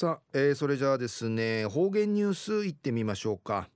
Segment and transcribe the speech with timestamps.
[0.00, 3.68] さあ、えー、それじゃあですね方言ニュースいってみましょうか、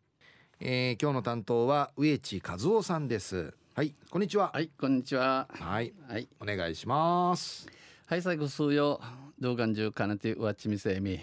[0.59, 3.53] えー、今日の担当は植地和夫さんです。
[3.75, 4.51] はいこんにちは。
[4.55, 5.47] はいこんにちは。
[5.53, 5.93] はい。
[6.09, 6.27] はい。
[6.41, 7.67] お願いします。
[8.07, 9.03] はい最後数曜
[9.39, 11.21] 動画中かなてわちみせみ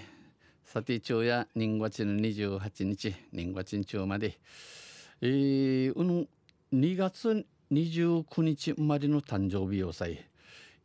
[0.66, 4.38] さて昼夜人月の28日人月中まで。
[5.22, 6.26] えー、うの
[6.76, 10.31] 2月29日生まれの誕生日をさえ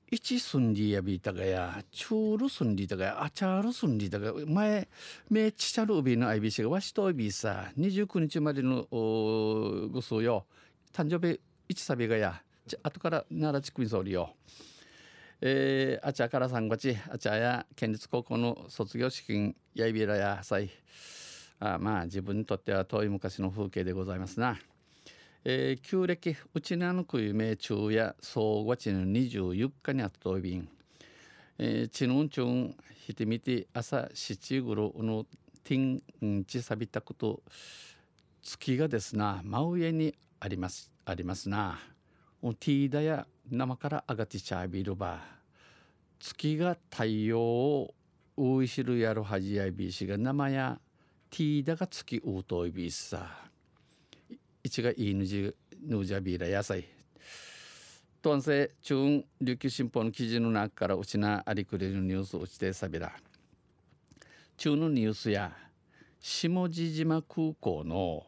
[0.08, 4.88] 一すんりやびたがや、チュールすんりたがや、あちゃるすんりたがや前、
[5.28, 10.46] めちちゃるうびのあいびしがわしといびさ、29日までのごそよ、
[10.92, 12.40] 誕生日一さびがや、
[12.84, 14.34] あとから奈良地区にそうりよ。
[15.40, 20.70] えー、あちゃから3月、あちゃや県立高校の卒業式やいびらやさい。
[21.58, 24.56] あまあ自分にとっては遠い昔の風景でございますな。
[25.48, 30.68] えー、旧暦うちなのくいめ中や総合地の24日にあったとびん、
[31.92, 32.74] ちぬんちゅん
[33.06, 35.24] ひてみて朝七ぐろの
[35.62, 36.02] てん
[36.48, 37.42] ちさびたこと
[38.42, 39.40] 月がですな。
[39.44, 41.78] 真上にありますありますな。
[42.42, 45.20] ティーダや生からあがてちゃびるば。
[46.18, 47.94] 月が太陽を
[48.36, 50.80] ういしるやるはじやびしが生や
[51.30, 53.46] ティーダが月うといびさ。
[54.66, 56.84] 一がいいぬじぬじゃびら野菜
[58.20, 63.12] とんせ中琉球新報の記事の中からうちなありくれるニュースうちてさびら
[64.56, 65.52] 中のニュースや
[66.18, 68.24] 下地島空港の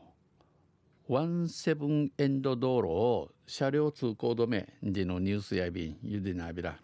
[1.08, 6.77] ワンセブンエンド道路を車両通行止めでのニュースやびんゆでなびら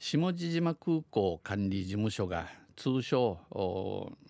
[0.00, 3.38] 下地島空港管理事務所が通称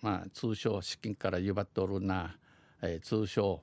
[0.03, 2.37] まあ通称資金からゆばっとるな
[2.81, 3.61] えー、通称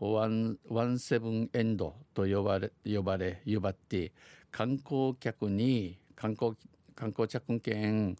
[0.00, 4.12] ワンワンセブンエンドと呼ばれ呼ばれ呼ばって
[4.50, 6.56] 観光客に観光
[6.94, 8.16] 観光着券、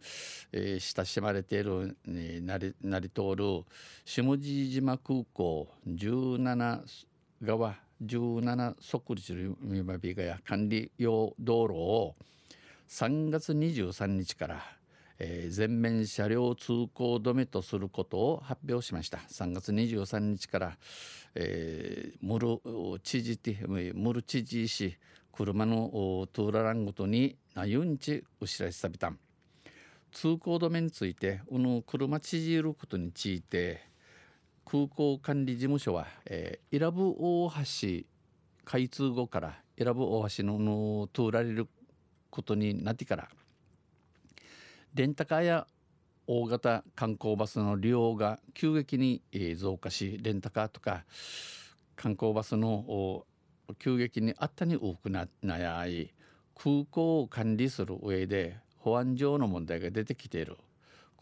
[0.52, 3.64] えー、親しまれているになりなり通る
[4.04, 6.80] 下地島空港17
[7.42, 12.14] 側17即立の今ビガや管理用道路を
[12.88, 14.81] 3月23日から
[15.18, 19.18] えー、全面車両通行止めとすることを発表しました。
[19.18, 20.78] 3月23日から、
[21.34, 22.60] えー、ムル
[23.00, 23.38] 知事
[23.94, 24.96] ムル知事し
[25.32, 29.18] 車のトゥーラランごとになゆんちうしらしさびたん。
[30.12, 33.80] 通行止めについてうぬ車知事ることについて
[34.66, 38.04] 空港管理事務所は、えー、伊良部大橋
[38.64, 41.66] 開通後から伊良部大橋のの通られる
[42.30, 43.28] ことになってから
[44.94, 45.66] レンタカーや
[46.26, 49.22] 大型観光バスの利用が急激に
[49.56, 51.04] 増加しレンタカーとか
[51.96, 53.24] 観光バスの
[53.78, 56.12] 急激にあったに多くなやい
[56.54, 60.56] 空港を管理する上で保安上の問題が出てきている。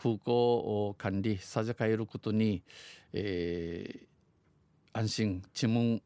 [0.02, 2.62] 空港管理さじかえることに、
[3.12, 6.00] えー、安心知問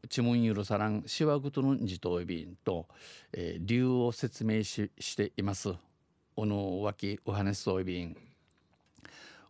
[0.44, 2.88] 許さらんしわぐとの自動便と、
[3.32, 5.74] えー、理由を説明ししています。
[6.37, 8.17] おの脇お話そうびん。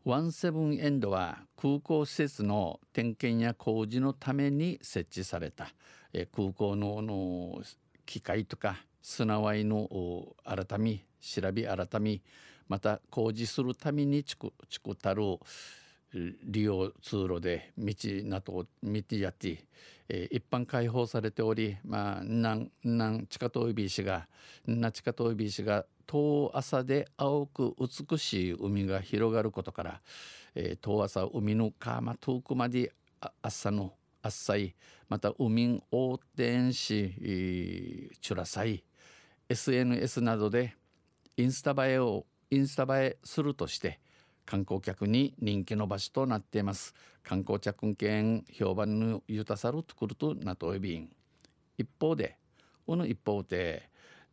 [0.04, 5.68] ワンセブンエンドは空港施設の点検や工事のために設置された、
[6.12, 7.62] え空港のの
[8.04, 9.88] 機械とか砂わいの
[10.44, 12.22] 改み調べ改み
[12.68, 15.22] また工事するためにちくちくたる
[16.44, 19.64] 利用通路で道など道やって、
[20.08, 24.28] えー、一般開放されておりまあなんなん地下トイビー氏が
[24.66, 30.00] な地下トイビー氏が遠浅で青く美しい海が広がることから、
[30.54, 32.92] えー、遠浅海の川遠くまで
[33.42, 34.74] 朝のあっさい
[35.08, 38.84] また海横転しチュラサイ
[39.48, 40.74] SNS などで
[41.36, 44.00] インスタ映えをインスタ映えするとして
[44.46, 46.94] 観光客に人気の場所となっています。
[47.22, 51.08] 観光着券評判のゆたさるとくるとなとえびん
[51.78, 52.36] 一方で
[52.86, 53.88] この一方で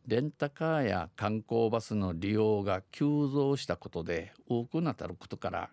[0.06, 5.70] レンタカーや観光バスの利用が急増したことで多くなたることから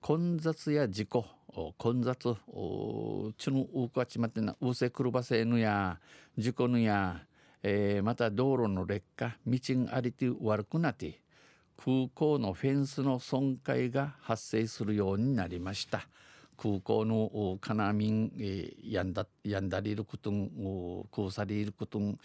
[0.00, 1.26] 混雑や事故
[1.76, 5.98] 混雑ちの多く集まってなうせくるばせぬや
[6.36, 7.22] 事故ぬや、
[7.64, 11.20] えー、また道路の劣化道がありて悪くなって
[11.76, 16.08] 空港のフェンスの損壊が発生するようになりました。
[16.60, 20.50] 空港のカナミン、え、やんだやんだりることん
[21.10, 22.18] 空さりることん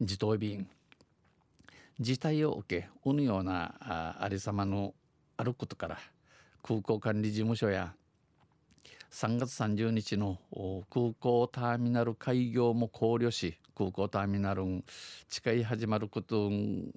[0.00, 0.68] 自動便。
[2.00, 4.92] 事態を受けうぬようなあありさまの
[5.36, 5.98] あることから
[6.60, 7.94] 空港管理事務所や
[9.12, 10.38] 3月30日の
[10.90, 14.64] 空港ターミナル開業も考慮し空港ターミナル
[15.28, 16.90] 近い始まることん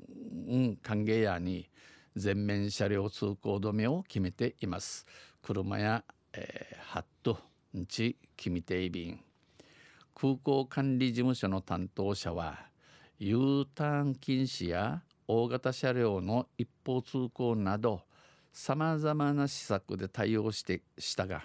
[0.82, 1.70] 歓迎やに
[2.16, 5.06] 全面車両通行止めを決めています。
[5.44, 7.40] 車や、えー、ハット
[7.76, 9.20] んち決めてい便
[10.16, 12.58] 空港管理事務所の担当者は
[13.20, 18.02] U ターン禁止や大型車両の一方通行など
[18.52, 21.44] さまざまな施策で対応してしたが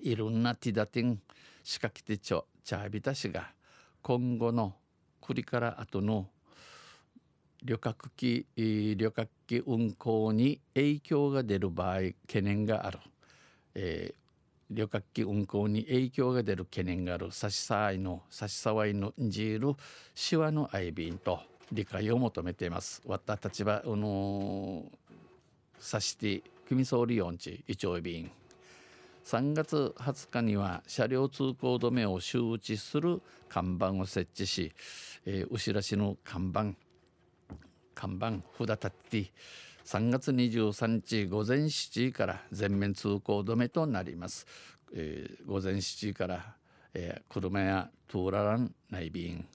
[0.00, 1.20] いろんなティダティン
[1.62, 3.52] 仕掛けてちょチャービタ氏が
[4.02, 4.74] 今後の
[5.20, 6.28] これから後の
[7.62, 11.96] 旅客機旅客機運航に影響が出る場合
[12.26, 12.98] 懸念がある、
[13.80, 14.14] えー、
[14.76, 19.74] 旅客機運航に影響が出る懸念がある差し障いの差し障いのじる
[20.28, 21.38] 手話の愛便と
[21.70, 23.00] 理解を求めています。
[23.06, 24.84] 私たちはあの
[25.78, 28.32] さして組総理音痴一応便。
[29.24, 34.72] 3月20日には車両通行止めを周知する看板を設置し、
[35.24, 36.74] えー、後ろしの看板
[37.94, 38.90] 看板札立っ
[39.24, 39.32] て
[39.88, 44.46] 3月23日午前7時から全面通行止めとなります、
[44.94, 46.56] えー、午前7時から、
[46.92, 49.46] えー、車やトーララン内便。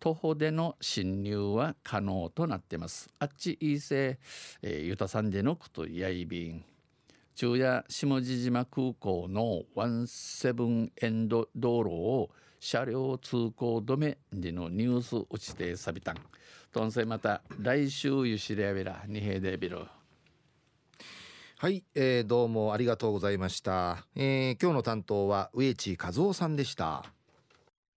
[0.00, 3.10] 徒歩での侵入は可能となっています。
[3.18, 4.18] あっちいいせ、
[4.62, 6.64] えー、ユタさんでのことやい便。
[7.34, 16.16] 中夜下地島空港のワンセブンエンド道路を車両通行止めでのニュース打ちてさびたん。
[16.72, 19.80] とんせまた来週ゆしれやべらにへでびる。
[21.56, 24.06] はい、えー、どうもありがとうございました。
[24.14, 27.04] えー、今日の担当は植地和夫さんでした。